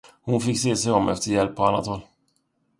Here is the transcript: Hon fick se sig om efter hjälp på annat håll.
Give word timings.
Hon 0.21 0.39
fick 0.41 0.57
se 0.59 0.75
sig 0.75 0.91
om 0.93 1.09
efter 1.09 1.31
hjälp 1.31 1.55
på 1.55 1.63
annat 1.65 1.87
håll. 1.87 2.01